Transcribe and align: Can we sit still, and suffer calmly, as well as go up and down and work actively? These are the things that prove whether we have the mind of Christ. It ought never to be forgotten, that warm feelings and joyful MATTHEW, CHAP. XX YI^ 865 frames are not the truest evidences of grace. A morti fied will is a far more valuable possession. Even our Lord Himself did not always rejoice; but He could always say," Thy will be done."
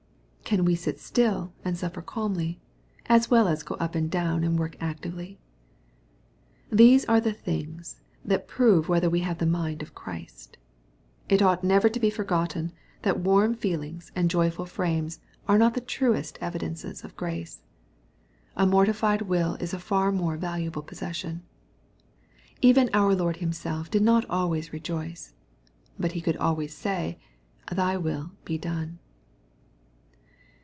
Can 0.51 0.65
we 0.65 0.75
sit 0.75 0.99
still, 0.99 1.53
and 1.63 1.77
suffer 1.77 2.01
calmly, 2.01 2.59
as 3.05 3.31
well 3.31 3.47
as 3.47 3.63
go 3.63 3.75
up 3.75 3.95
and 3.95 4.11
down 4.11 4.43
and 4.43 4.59
work 4.59 4.75
actively? 4.81 5.39
These 6.69 7.05
are 7.05 7.21
the 7.21 7.31
things 7.31 8.01
that 8.25 8.49
prove 8.49 8.89
whether 8.89 9.09
we 9.09 9.21
have 9.21 9.37
the 9.37 9.45
mind 9.45 9.81
of 9.81 9.95
Christ. 9.95 10.57
It 11.29 11.41
ought 11.41 11.63
never 11.63 11.87
to 11.87 11.99
be 12.01 12.09
forgotten, 12.09 12.73
that 13.03 13.21
warm 13.21 13.53
feelings 13.53 14.11
and 14.13 14.29
joyful 14.29 14.65
MATTHEW, 14.65 14.71
CHAP. 14.71 14.73
XX 14.73 14.75
YI^ 14.75 14.91
865 14.91 14.91
frames 14.91 15.19
are 15.47 15.57
not 15.57 15.73
the 15.73 15.87
truest 15.87 16.37
evidences 16.41 17.03
of 17.05 17.15
grace. 17.15 17.61
A 18.57 18.65
morti 18.65 18.91
fied 18.91 19.21
will 19.21 19.53
is 19.55 19.73
a 19.73 19.79
far 19.79 20.11
more 20.11 20.35
valuable 20.35 20.83
possession. 20.83 21.43
Even 22.61 22.89
our 22.93 23.15
Lord 23.15 23.37
Himself 23.37 23.89
did 23.89 24.01
not 24.03 24.29
always 24.29 24.73
rejoice; 24.73 25.31
but 25.97 26.11
He 26.11 26.19
could 26.19 26.35
always 26.35 26.75
say," 26.75 27.17
Thy 27.71 27.95
will 27.95 28.31
be 28.43 28.57
done." 28.57 28.99